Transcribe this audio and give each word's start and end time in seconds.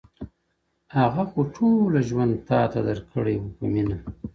هغه 0.97 1.23
خو 1.29 1.39
ټوله 1.55 1.99
ژوند 2.09 2.33
تاته 2.47 2.79
درکړی 2.89 3.35
وو 3.39 3.51
په 3.57 3.65
مينه! 3.73 3.97